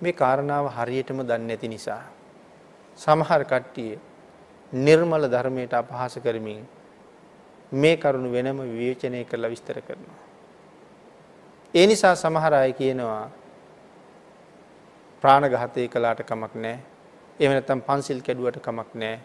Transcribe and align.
මේ 0.00 0.12
කාරණාව 0.12 0.66
හරියටම 0.70 1.20
දන්නේ 1.20 1.46
නැති 1.46 1.68
නිසා 1.68 2.02
සමහර 2.98 3.42
කට්ටිය 3.44 3.92
නිර්මල 4.72 5.24
ධර්මයට 5.26 5.72
අපහාස 5.72 6.14
කරමින් 6.18 6.60
මේ 7.72 7.96
කරුණු 7.96 8.28
වෙනම 8.30 8.58
විවේචනය 8.60 9.24
කරලා 9.24 9.50
විස්තර 9.50 9.80
කරනවා. 9.80 10.20
ඒ 11.74 11.86
නිසා 11.86 12.14
සමහර 12.16 12.54
අය 12.54 12.72
කියනවා 12.72 13.30
ප්‍රාණඝාතය 15.22 15.88
කළාට 15.88 16.22
කමක් 16.22 16.54
නැහැ. 16.56 16.78
එහෙම 17.40 17.52
නැත්නම් 17.52 17.80
පන්සිල් 17.80 18.20
කැඩුවට 18.20 18.60
කමක් 18.60 18.90
නැහැ. 18.94 19.18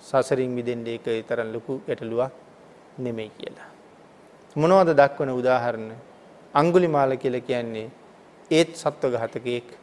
සසරින් 0.00 0.50
මිදෙන්න 0.50 0.86
ඒක 0.86 1.04
තරම් 1.28 1.52
ලොකු 1.52 1.82
ගැටලුවක් 1.86 2.32
නෙමෙයි 2.98 3.30
කියලා. 3.30 3.70
මොනවද 4.56 4.90
දක්වන 4.94 5.30
උදාහරණ? 5.32 5.92
අඟුලිමාල 6.54 7.16
කියලා 7.16 7.40
කියන්නේ 7.42 7.88
ඒත් 8.50 8.70
සත්ව 8.74 9.12
ඝාතකයෙක් 9.12 9.81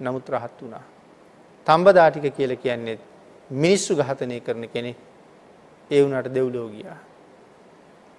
නමුත් 0.00 0.28
රහත් 0.28 0.62
වුණා. 0.62 0.82
තඹදාටික 1.66 2.34
කියලා 2.36 2.56
කියන්නේ 2.56 2.98
මිනිස්සු 3.50 3.96
ඝාතනය 3.96 4.40
කරන 4.40 4.68
කෙනෙක්. 4.68 4.96
ඒ 5.90 6.02
වුණාට 6.02 6.34
දෙව්ලෝ 6.34 6.68
ගියා. 6.68 6.98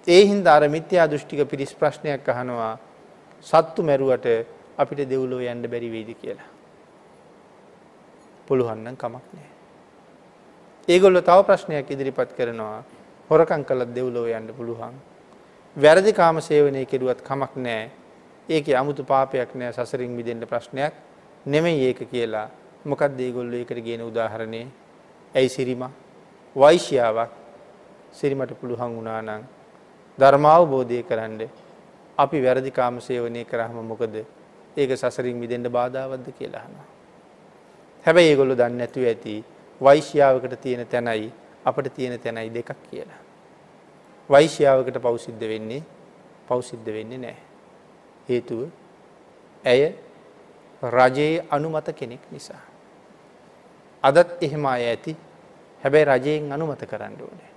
ඒ 0.06 0.22
හින්දා 0.26 0.56
අර 0.56 0.68
මිත්‍යා 0.68 1.10
දෘෂ්ටික 1.10 1.48
පිරිස් 1.48 1.74
ප්‍රශ්නයක් 1.74 2.28
අහනවා 2.28 2.78
සත්තු 3.42 3.82
මැරුවට 3.82 4.26
අපිට 4.78 5.08
දෙව්ලෝ 5.10 5.40
යන්න 5.42 5.70
බැරි 5.70 5.90
වෙයිද 5.90 6.10
කියලා. 6.20 6.48
පුළුවන් 8.46 8.84
නම් 8.84 8.96
කමක් 8.96 9.26
නැහැ. 9.34 9.50
ඒගොල්ලෝ 10.88 11.22
තව 11.22 11.38
ප්‍රශ්නයක් 11.42 11.90
ඉදිරිපත් 11.90 12.32
කරනවා 12.38 12.84
හොරකම් 13.30 13.62
කළත් 13.64 13.94
දෙව්ලෝ 13.94 14.26
යන්න 14.28 14.54
පුළුවන්. 14.56 14.94
වැරදි 15.76 16.12
කාම 16.12 16.40
සේවනය 16.40 16.86
කෙරුවත් 16.86 17.20
කමක් 17.22 17.56
නැහැ. 17.56 17.90
ඒකේ 18.48 18.76
아무තු 18.76 19.04
පාපයක් 19.04 19.54
නැහැ 19.54 19.84
සසරින් 19.84 20.10
මිදෙන්න 20.10 20.46
ප්‍රශ්නයක් 20.46 20.94
නෙමෙයි 21.46 21.86
ඒක 21.88 22.00
කියලා. 22.10 22.48
මොකක්ද 22.84 23.20
ඒගොල්ලෝ 23.20 23.58
ඒකට 23.58 23.80
කියන 23.84 24.02
උදාහරණේ? 24.02 24.66
ඇයි 25.34 25.48
සිරිමා 25.48 25.92
වෛශ්‍යාවක් 26.56 27.32
සිරිමට 28.12 28.52
පුළුවන් 28.60 28.96
වුණා 28.96 29.20
නම් 29.22 29.42
ධර්මාවබෝධය 30.18 31.02
කරන්න 31.02 31.40
අපි 32.18 32.38
වැරදි 32.44 32.70
කාම 32.70 33.00
සේවනය 33.00 33.44
කරාම 33.44 33.76
මොකද 33.90 34.14
ඒක 34.76 34.90
සසරින් 34.96 35.36
මිදෙන්න 35.36 35.68
බාධාවත්ද 35.70 36.28
කියලා 36.38 36.62
අහනවා. 36.62 36.86
හැබැයි 38.04 38.30
ඒගොල්ලෝ 38.30 38.56
දන්නේ 38.56 38.78
නැතුව 38.78 39.04
ඇති 39.04 39.34
වෛශ්‍යාවකට 39.80 40.56
තියෙන 40.62 40.86
තැනයි 40.86 41.32
අපිට 41.64 41.94
තියෙන 41.94 42.20
තැනයි 42.20 42.54
දෙකක් 42.54 42.70
කියලා. 42.90 43.20
වෛශ්‍යාවකට 44.30 44.98
පව් 45.04 45.14
සිද්ධ 45.26 45.46
වෙන්නේ 45.52 45.82
පව් 46.48 46.60
සිද්ධ 46.62 46.90
වෙන්නේ 46.96 47.18
නැහැ. 47.18 47.42
හේතුව 48.28 48.60
ඇය 49.64 50.05
රජයේ 50.82 51.44
අනුමත 51.50 51.88
කෙනෙක් 51.96 52.20
නිසා. 52.30 52.60
අදත් 54.04 54.42
එහෙම 54.42 54.66
අය 54.66 54.84
ඇති. 54.84 55.16
හැබැයි 55.82 56.06
රජයෙන් 56.06 56.52
අනුමත 56.52 56.82
කරන්න 56.82 57.16
ඕනේ. 57.20 57.50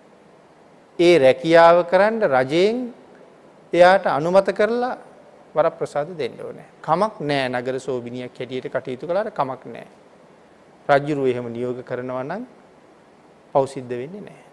ඒ 0.99 1.17
රැකියාව 1.17 1.85
කරන්න 1.85 2.21
රජයෙන් 2.25 2.93
එයාට 3.73 4.05
අනුමත 4.07 4.49
කරලා 4.51 4.97
වරප්‍රසාද 5.55 6.17
දෙන්න 6.17 6.35
ඕනේ. 6.39 6.67
කමක් 6.81 7.19
නෑ 7.21 7.49
නගර 7.49 7.79
සෝබිනියක් 7.79 8.33
හැටියට 8.33 8.67
කටයුතු 8.67 9.07
කළාට 9.07 9.33
කමක් 9.33 9.65
නෑ. 9.65 9.87
රජුරු 10.89 11.25
එහෙම 11.27 11.47
නියෝග 11.51 11.83
කරනවා 11.83 12.23
නම් 12.23 12.43
පව් 13.53 13.63
සිද්ධ 13.67 13.89
වෙන්නේ 13.91 14.21
නැහැ. 14.21 14.45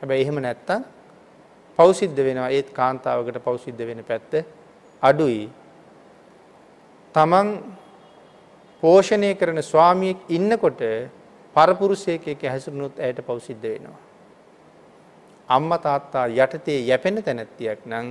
හැබැයි 0.00 0.22
එහෙම 0.22 0.38
නැත්තම් 0.40 0.82
පව් 1.78 1.88
සිද්ධ 1.94 2.20
වෙනවා 2.26 2.50
ඒත් 2.50 2.68
කාන්තාවකට 2.72 3.38
පව් 3.38 3.56
සිද්ධ 3.64 3.82
වෙන 3.86 4.04
පැත්ත 4.04 4.32
අඩුයි. 5.02 5.50
තමන් 7.14 7.48
පෝෂණය 8.82 9.34
කරන 9.34 9.58
ස්වාමියෙක් 9.62 10.18
ඉන්නකොට 10.30 10.82
පරපුරුෂයෙක් 11.56 12.26
එක්ක 12.28 12.42
හැසිරුණොත් 12.44 12.98
ඇයට 12.98 13.20
පව් 13.26 13.38
සිද්ධ 13.40 13.64
වෙනවා. 13.64 13.98
අම්මා 15.48 15.78
තාත්තා 15.78 16.26
යටතේ 16.28 16.78
යැපෙන 16.80 17.22
තැනැත්තියක් 17.22 17.80
නම් 17.86 18.08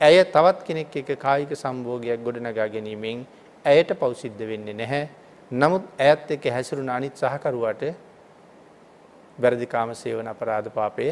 ඇය 0.00 0.24
තවත් 0.26 0.64
කෙනෙක් 0.66 0.96
එක්ක 0.96 1.10
කායික 1.16 1.52
සම්භෝගයක් 1.54 2.24
ගොඩනගා 2.24 2.68
ගැනීමෙන් 2.68 3.26
ඇයට 3.64 3.92
පව් 3.94 4.10
සිද්ධ 4.14 4.42
වෙන්නේ 4.50 4.74
නැහැ. 4.74 5.04
නමුත් 5.50 5.84
ඇයත් 5.98 6.30
එක්ක 6.30 6.50
හැසිරුණ 6.50 6.90
අනිත් 6.90 7.14
සහකරුවාට 7.14 7.82
වැරදි 9.38 9.66
කාම 9.66 9.94
සේවන 9.94 10.26
අපරාධ 10.26 10.70
පාපය 10.70 11.06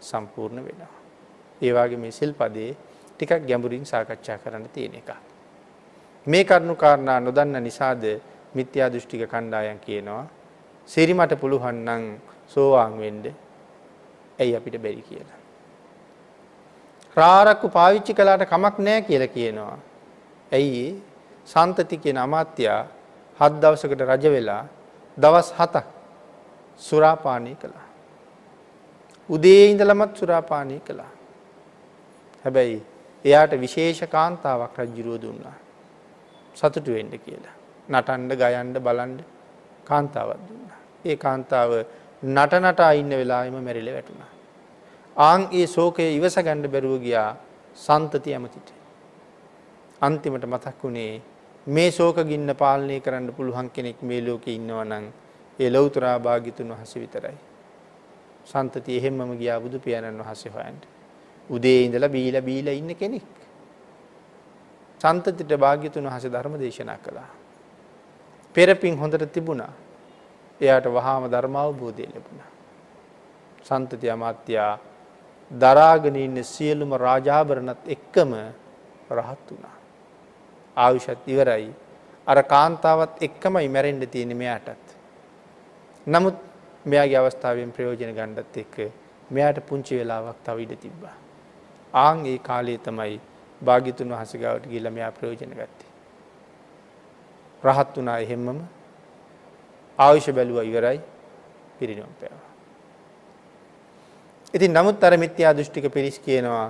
සම්පූර්ණ 0.00 0.64
වෙනවා. 0.66 0.92
ඒ 1.62 1.72
වගේ 1.72 1.96
මේ 1.96 2.12
සිල්පදේ 2.12 2.70
ටිකක් 3.10 3.42
ගැඹුරින් 3.48 3.84
සාකච්ඡා 3.84 4.38
කරන්න 4.38 4.68
තියෙන 4.68 4.94
එක. 4.94 5.10
මේ 6.30 6.44
කරුණු 6.44 6.74
කාරණා 6.76 7.18
නොදන්න 7.20 7.62
නිසාද 7.62 8.04
මිත්‍යා 8.54 8.88
දෘෂ්ටික 8.92 9.22
කණ්ඩායම් 9.26 9.78
කියනවා 9.86 10.24
සිරිමට 10.88 11.32
පුළුවන් 11.40 11.78
නම් 11.86 12.04
සෝවාන් 12.48 12.98
වෙන්න 13.00 13.24
ඇයි 14.38 14.56
අපිට 14.56 14.76
බැරි 14.82 15.02
කියලා. 15.02 15.38
රාරක්කු 17.16 17.68
පාවිච්චි 17.68 18.14
කළාට 18.14 18.44
කමක් 18.48 18.76
නැහැ 18.78 19.02
කියලා 19.02 19.34
කියනවා. 19.36 19.76
ඇයි 20.52 20.84
සන්තති 21.48 21.96
කියන 21.98 22.18
අමාත්‍යා 22.18 22.80
හත් 23.40 23.52
දවසකට 23.62 24.02
රජ 24.08 24.34
වෙලා 24.34 24.62
දවස් 25.16 25.48
7ක් 25.54 25.84
සුරාපානය 26.80 27.54
කළා. 27.54 27.86
උදේ 29.28 29.64
ඉඳලමත් 29.70 30.16
සුරාපානය 30.16 30.80
කළා. 30.80 31.10
හැබැයි 32.44 32.78
එයාට 33.24 33.52
විශේෂ 33.60 34.00
කාන්තාවක් 34.08 34.78
රජුරුව 34.80 35.20
දුන්නා. 35.22 35.56
සතුටු 36.60 36.90
වෙන්න 36.92 37.12
කියලා. 37.18 37.54
නටන්න, 37.88 38.32
ගයන්න, 38.42 38.74
බලන්න 38.86 39.14
කාන්තාවක් 39.84 40.42
දුන්නා. 40.48 40.80
ඒ 41.04 41.16
කාන්තාව 41.16 41.72
නට 42.22 42.52
නටා 42.62 42.92
ඉන්න 42.92 43.12
වෙලාවෙම 43.12 43.56
මැරිලා 43.64 43.94
වැටුණා. 43.94 44.30
ආන් 45.16 45.42
ඒ 45.52 45.66
ශෝකය 45.66 46.06
ඉවස 46.18 46.36
ගන්න 46.38 46.70
බැරුව 46.74 46.96
ගියා 47.06 47.30
සන්තති 47.76 48.34
ඇමතිට. 48.34 48.68
අන්තිමට 50.00 50.44
මතක් 50.46 50.76
වුණේ 50.82 51.22
මේ 51.66 51.90
ශෝක 51.90 52.18
ගින්න 52.30 52.50
පාලනය 52.62 53.00
කරන්න 53.00 53.32
පුළුවන් 53.32 53.68
කෙනෙක් 53.70 54.02
මේ 54.02 54.20
ලෝකේ 54.20 54.54
ඉන්නවා 54.54 54.84
නම් 54.84 55.06
ඒ 55.58 55.70
ලෞතර 55.70 56.04
භාග්‍යතුන් 56.26 56.72
වහන්සේ 56.74 57.02
විතරයි. 57.04 57.36
සන්තති 58.46 58.96
එහෙම්මම 58.98 59.32
ගියා 59.40 59.60
බුදු 59.60 59.78
පියාණන් 59.78 60.22
වහන්සේ 60.22 60.52
හොයන්න. 60.52 60.80
උදේ 61.50 61.78
ඉඳලා 61.86 62.08
බීලා 62.08 62.42
බීලා 62.42 62.74
ඉන්න 62.74 62.96
කෙනෙක්. 62.96 63.39
සන්තතිට 65.00 65.52
භාග්‍යතුන් 65.56 66.04
වහන්සේ 66.04 66.32
ධර්ම 66.32 66.54
දේශනා 66.58 66.98
කළා. 66.98 67.30
පෙරපින් 68.54 68.98
හොඳට 68.98 69.32
තිබුණා. 69.32 69.72
එයාට 70.60 70.86
වහාම 70.86 71.24
ධර්ම 71.30 71.56
අවබෝධය 71.56 72.06
ලැබුණා. 72.06 72.50
සන්තති 73.64 74.10
අමාත්‍යා 74.10 74.78
දරාගෙන 75.50 76.16
ඉන්න 76.16 76.44
සියලුම 76.44 76.92
රාජාභරණත් 76.96 77.88
එක්කම 77.88 78.32
රහත් 79.10 79.46
වුණා. 79.50 79.76
ආයුෂත් 80.76 81.24
ඉවරයි. 81.26 81.72
අර 82.26 82.42
කාන්තාවත් 82.44 83.22
එක්කමයි 83.22 83.68
මැරෙන්න 83.68 84.08
තියෙන්නේ 84.08 84.36
මෙයාටත්. 84.36 84.86
නමුත් 86.06 86.36
මෙයාගේ 86.84 87.18
අවස්ථාවෙන් 87.18 87.72
ප්‍රයෝජන 87.72 88.14
ගන්නත් 88.14 88.56
එක්ක 88.56 88.76
මෙයාට 89.30 89.58
පුංචි 89.66 89.98
වෙලාවක් 89.98 90.38
තව 90.44 90.58
ඉඩ 90.58 90.76
තිබ්බා. 90.76 91.16
ආන් 91.94 92.26
ඒ 92.26 92.38
කාලයේ 92.40 92.78
තමයි 92.78 93.20
භාග්‍යතුන් 93.64 94.08
වහන්සේ 94.08 94.40
ගාවට 94.40 94.66
ගිහිල්ලා 94.66 94.92
මෙයා 94.92 95.12
ප්‍රයෝජන 95.12 95.52
ගත්තේ. 95.52 95.90
රහත් 97.62 97.96
වුණා 97.96 98.18
එහෙම්මම 98.18 98.60
ආයුෂ 99.98 100.28
බැලුවා 100.32 100.62
ඉවරයි 100.62 101.00
පිරිනොම් 101.78 102.12
පෑවා. 102.20 102.50
ඉතින් 104.54 104.72
නමුත් 104.72 105.04
අර 105.04 105.14
මිත්‍යා 105.16 105.56
දෘෂ්ටික 105.56 105.92
පිරිස් 105.92 106.18
කියනවා 106.18 106.68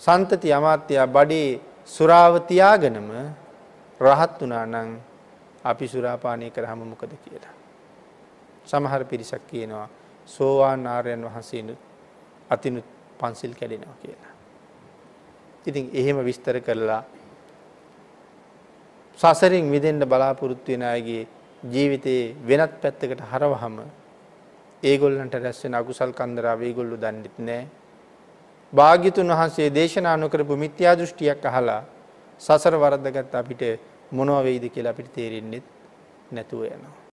සන්තති 0.00 0.52
අමාත්‍යා 0.52 1.06
බඩේ 1.06 1.60
සුරාව 1.86 2.34
තියාගෙනම 2.48 3.08
රහත් 4.00 4.40
වුණා 4.40 4.66
නම් 4.66 4.90
අපි 5.64 5.86
සුරාපානය 5.88 6.50
කරාම 6.50 6.80
මොකද 6.82 7.12
කියලා. 7.24 7.54
සමහර 8.66 9.04
පිරිසක් 9.04 9.42
කියනවා 9.46 9.88
සෝවාන් 10.26 10.86
ආර්යයන් 10.86 11.24
වහන්සේනුත් 11.24 11.80
අතිනුත් 12.50 12.84
පන්සිල් 13.18 13.54
කැඩෙනවා 13.54 13.96
කියලා. 14.02 14.32
ඉතින් 15.66 15.90
එහෙම 15.92 16.18
විස්තර 16.20 16.56
කරලා 16.60 17.02
සසරින් 19.18 19.66
මිදෙන්න 19.66 20.02
බලාපොරොත්තු 20.02 20.72
වෙන 20.72 20.82
අයගේ 20.84 21.26
ජීවිතේ 21.64 22.34
වෙනත් 22.42 22.74
පැත්තකට 22.82 23.20
හරවහම 23.22 23.76
ඒගොල්ලන්ට 24.82 25.34
රැස් 25.36 25.62
වෙන 25.64 25.74
අකුසල් 25.74 26.12
කන්දරාව 26.12 26.62
ඒගොල්ලෝ 26.62 26.98
දන්නෙත් 26.98 27.36
නැහැ. 27.38 27.66
භාග්‍යතුන් 28.72 29.28
වහන්සේ 29.28 29.68
දේශනා 29.70 30.16
නොකරපු 30.16 30.56
මිත්‍යා 30.56 30.96
දෘෂ්ටියක් 30.96 31.44
අහලා 31.44 31.82
සසර 32.40 32.74
වරද්දගත් 32.76 33.34
අපිට 33.34 33.62
මොනව 34.12 34.42
වෙයිද 34.44 34.64
කියලා 34.68 34.92
අපිට 34.92 35.12
තේරෙන්නේ 35.12 35.62
නැතුව 36.32 36.64
යනවා. 36.66 37.01